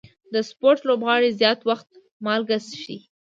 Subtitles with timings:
[0.33, 1.89] د سپورټ لوبغاړي زیات وخت
[2.25, 2.97] مالګه څښي.